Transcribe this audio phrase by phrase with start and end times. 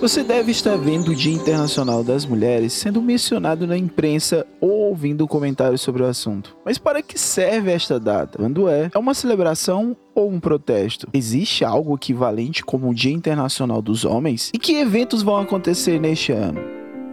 [0.00, 5.26] Você deve estar vendo o Dia Internacional das Mulheres sendo mencionado na imprensa ou ouvindo
[5.26, 6.54] comentários sobre o assunto.
[6.64, 8.38] Mas para que serve esta data?
[8.38, 8.90] Quando é?
[8.94, 11.08] É uma celebração ou um protesto?
[11.14, 14.50] Existe algo equivalente como o Dia Internacional dos Homens?
[14.52, 16.60] E que eventos vão acontecer neste ano?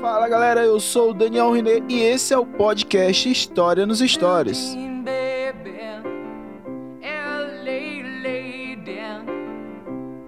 [0.00, 4.76] Fala galera, eu sou o Daniel René e esse é o podcast História nos Stories.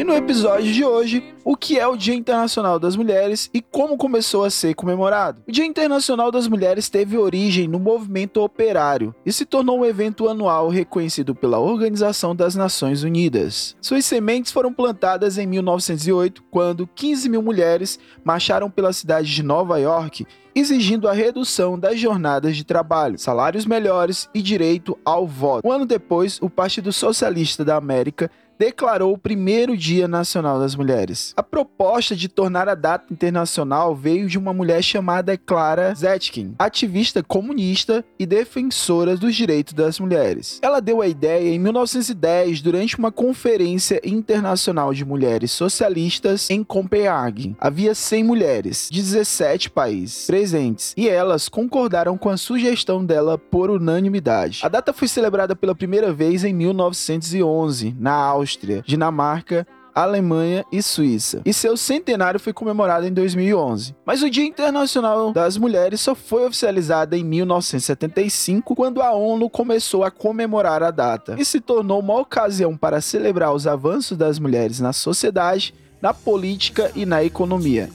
[0.00, 3.98] E no episódio de hoje, o que é o Dia Internacional das Mulheres e como
[3.98, 5.42] começou a ser comemorado.
[5.46, 10.26] O Dia Internacional das Mulheres teve origem no movimento operário e se tornou um evento
[10.26, 13.76] anual reconhecido pela Organização das Nações Unidas.
[13.78, 19.78] Suas sementes foram plantadas em 1908, quando 15 mil mulheres marcharam pela cidade de Nova
[19.78, 25.66] York exigindo a redução das jornadas de trabalho, salários melhores e direito ao voto.
[25.66, 28.30] Um ano depois, o Partido Socialista da América
[28.60, 31.32] declarou o primeiro Dia Nacional das Mulheres.
[31.34, 37.22] A proposta de tornar a data internacional veio de uma mulher chamada Clara Zetkin, ativista
[37.22, 40.58] comunista e defensora dos direitos das mulheres.
[40.60, 47.56] Ela deu a ideia em 1910 durante uma conferência internacional de mulheres socialistas em Copenhague.
[47.58, 53.70] Havia 100 mulheres de 17 países presentes e elas concordaram com a sugestão dela por
[53.70, 54.60] unanimidade.
[54.62, 60.82] A data foi celebrada pela primeira vez em 1911 na Áustria Áustria, Dinamarca, Alemanha e
[60.82, 61.42] Suíça.
[61.44, 63.94] E seu centenário foi comemorado em 2011.
[64.04, 70.04] Mas o Dia Internacional das Mulheres só foi oficializado em 1975, quando a ONU começou
[70.04, 74.80] a comemorar a data e se tornou uma ocasião para celebrar os avanços das mulheres
[74.80, 77.88] na sociedade, na política e na economia.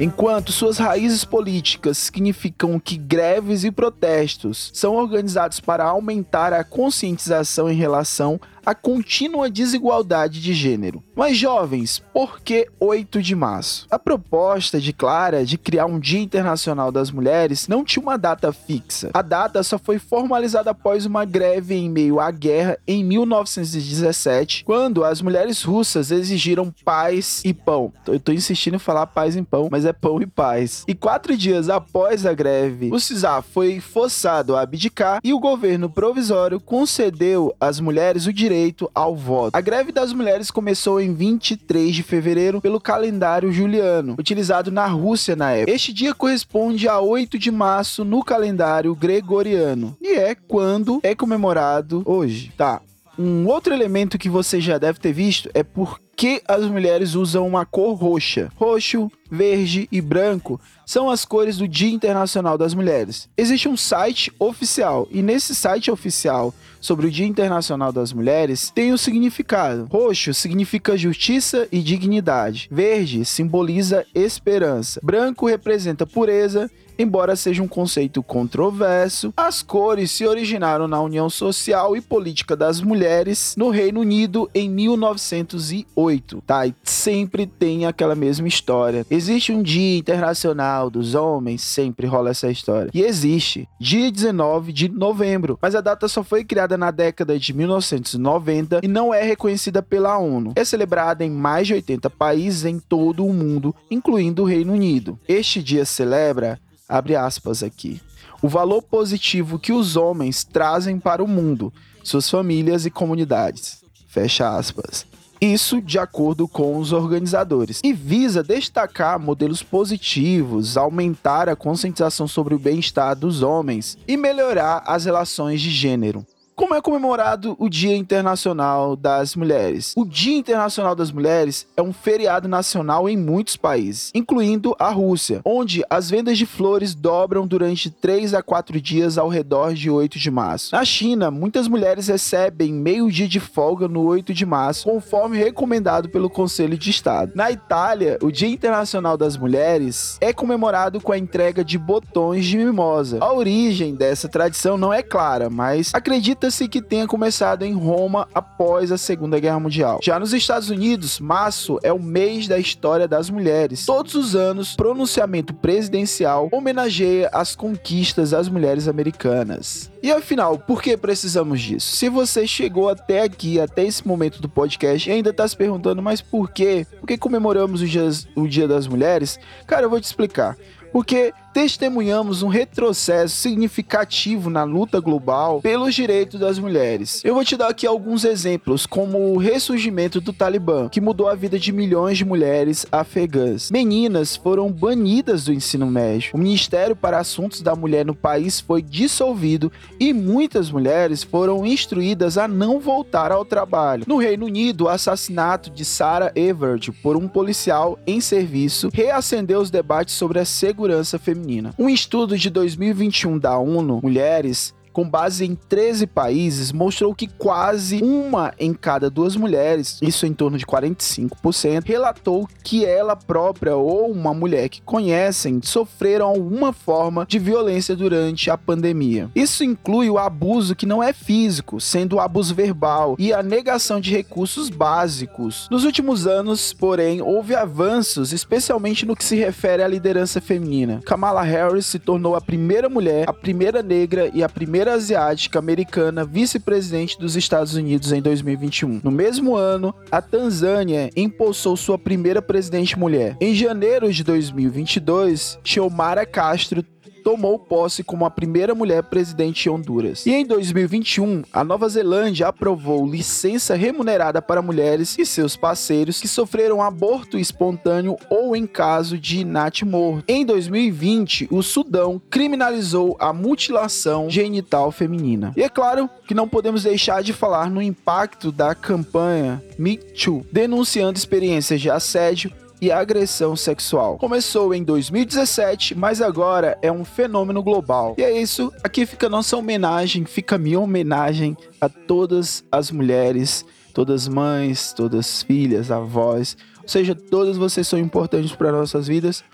[0.00, 7.68] Enquanto suas raízes políticas significam que greves e protestos são organizados para aumentar a conscientização
[7.68, 11.02] em relação a contínua desigualdade de gênero.
[11.16, 13.86] Mas jovens, por que 8 de março?
[13.90, 18.52] A proposta de Clara de criar um Dia Internacional das Mulheres não tinha uma data
[18.52, 19.08] fixa.
[19.14, 25.02] A data só foi formalizada após uma greve em meio à guerra em 1917, quando
[25.02, 27.90] as mulheres russas exigiram paz e pão.
[28.06, 30.84] Eu tô insistindo em falar paz e pão, mas é pão e paz.
[30.86, 35.88] E quatro dias após a greve, o CISA foi forçado a abdicar e o governo
[35.88, 39.54] provisório concedeu às mulheres o direito direito ao voto.
[39.54, 45.36] A greve das mulheres começou em 23 de fevereiro pelo calendário juliano, utilizado na Rússia
[45.36, 45.70] na época.
[45.70, 52.02] Este dia corresponde a 8 de março no calendário gregoriano e é quando é comemorado
[52.04, 52.52] hoje.
[52.56, 52.80] Tá.
[53.18, 57.46] Um outro elemento que você já deve ter visto é por que as mulheres usam
[57.46, 58.50] uma cor roxa.
[58.56, 63.28] Roxo, verde e branco são as cores do Dia Internacional das Mulheres.
[63.36, 68.92] Existe um site oficial e nesse site oficial sobre o Dia Internacional das Mulheres tem
[68.92, 69.86] o significado.
[69.90, 72.68] Roxo significa justiça e dignidade.
[72.70, 75.00] Verde simboliza esperança.
[75.02, 81.96] Branco representa pureza Embora seja um conceito controverso, as cores se originaram na União Social
[81.96, 86.66] e Política das Mulheres no Reino Unido em 1908, tá?
[86.66, 89.06] E sempre tem aquela mesma história.
[89.18, 92.88] Existe um Dia Internacional dos Homens, sempre rola essa história.
[92.94, 97.52] E existe, dia 19 de novembro, mas a data só foi criada na década de
[97.52, 100.52] 1990 e não é reconhecida pela ONU.
[100.54, 105.18] É celebrada em mais de 80 países em todo o mundo, incluindo o Reino Unido.
[105.26, 108.00] Este dia celebra abre aspas aqui,
[108.40, 111.74] o valor positivo que os homens trazem para o mundo,
[112.04, 113.82] suas famílias e comunidades.
[114.06, 115.04] Fecha aspas.
[115.40, 117.80] Isso de acordo com os organizadores.
[117.84, 124.82] E visa destacar modelos positivos, aumentar a conscientização sobre o bem-estar dos homens e melhorar
[124.86, 126.26] as relações de gênero.
[126.58, 129.94] Como é comemorado o Dia Internacional das Mulheres?
[129.96, 135.40] O Dia Internacional das Mulheres é um feriado nacional em muitos países, incluindo a Rússia,
[135.44, 140.18] onde as vendas de flores dobram durante 3 a 4 dias ao redor de 8
[140.18, 140.74] de março.
[140.74, 146.08] Na China, muitas mulheres recebem meio dia de folga no 8 de março, conforme recomendado
[146.08, 147.30] pelo Conselho de Estado.
[147.36, 152.58] Na Itália, o Dia Internacional das Mulheres é comemorado com a entrega de botões de
[152.58, 153.18] mimosa.
[153.20, 158.26] A origem dessa tradição não é clara, mas acredita Acredita-se que tenha começado em Roma
[158.34, 160.00] após a Segunda Guerra Mundial.
[160.02, 163.84] Já nos Estados Unidos, março é o mês da história das mulheres.
[163.84, 169.90] Todos os anos, pronunciamento presidencial homenageia as conquistas das mulheres americanas.
[170.02, 171.94] E afinal, por que precisamos disso?
[171.94, 176.00] Se você chegou até aqui, até esse momento do podcast e ainda está se perguntando,
[176.00, 176.86] mas por quê?
[176.98, 179.38] Por que comemoramos o dia, o dia das Mulheres?
[179.66, 180.56] Cara, eu vou te explicar.
[180.92, 187.22] Porque testemunhamos um retrocesso significativo na luta global pelos direitos das mulheres.
[187.24, 191.34] Eu vou te dar aqui alguns exemplos, como o ressurgimento do Talibã, que mudou a
[191.34, 193.70] vida de milhões de mulheres afegãs.
[193.70, 196.30] Meninas foram banidas do ensino médio.
[196.34, 202.36] O Ministério para Assuntos da Mulher no país foi dissolvido e muitas mulheres foram instruídas
[202.36, 204.04] a não voltar ao trabalho.
[204.06, 209.70] No Reino Unido, o assassinato de Sarah Everard por um policial em serviço reacendeu os
[209.70, 211.37] debates sobre a segurança feminina.
[211.78, 218.02] Um estudo de 2021 da ONU Mulheres com base em 13 países, mostrou que quase
[218.02, 224.10] uma em cada duas mulheres, isso em torno de 45%, relatou que ela própria ou
[224.10, 229.30] uma mulher que conhecem sofreram alguma forma de violência durante a pandemia.
[229.36, 234.00] Isso inclui o abuso que não é físico, sendo o abuso verbal e a negação
[234.00, 235.68] de recursos básicos.
[235.70, 241.00] Nos últimos anos, porém, houve avanços, especialmente no que se refere à liderança feminina.
[241.04, 246.24] Kamala Harris se tornou a primeira mulher, a primeira negra e a primeira asiática americana
[246.24, 249.00] vice-presidente dos Estados Unidos em 2021.
[249.02, 253.36] No mesmo ano, a Tanzânia impulsou sua primeira presidente mulher.
[253.40, 256.84] Em janeiro de 2022, Xiomara Castro
[257.28, 260.24] tomou posse como a primeira mulher presidente de Honduras.
[260.24, 266.26] E em 2021, a Nova Zelândia aprovou licença remunerada para mulheres e seus parceiros que
[266.26, 269.44] sofreram aborto espontâneo ou em caso de
[269.84, 270.24] morto.
[270.26, 275.52] Em 2020, o Sudão criminalizou a mutilação genital feminina.
[275.54, 280.46] E é claro que não podemos deixar de falar no impacto da campanha Me Too,
[280.50, 284.18] denunciando experiências de assédio e agressão sexual.
[284.18, 288.14] Começou em 2017, mas agora é um fenômeno global.
[288.18, 294.22] E é isso, aqui fica nossa homenagem, fica minha homenagem a todas as mulheres, todas
[294.22, 299.44] as mães, todas as filhas, avós, ou seja, todas vocês são importantes para nossas vidas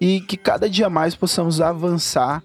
[0.00, 2.42] e que cada dia mais possamos avançar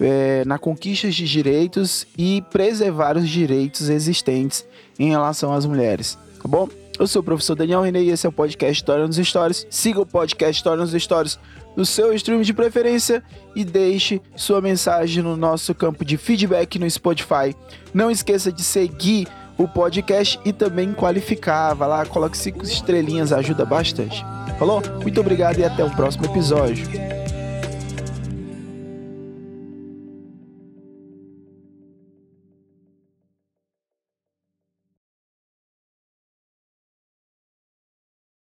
[0.00, 4.64] é, na conquista de direitos e preservar os direitos existentes
[4.98, 6.68] em relação às mulheres, tá bom?
[7.02, 9.66] Eu sou o professor Daniel René e esse é o podcast História nos Stories.
[9.68, 11.36] Siga o podcast História nos Stories
[11.76, 13.24] no seu stream de preferência
[13.56, 17.56] e deixe sua mensagem no nosso campo de feedback no Spotify.
[17.92, 19.26] Não esqueça de seguir
[19.58, 21.74] o podcast e também qualificar.
[21.74, 24.24] Vai lá, coloque cinco estrelinhas, ajuda bastante.
[24.56, 24.80] Falou?
[25.02, 26.86] Muito obrigado e até o próximo episódio.